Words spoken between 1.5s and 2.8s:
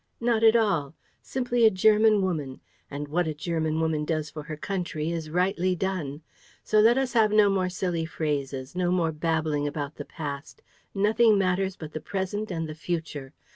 a German woman.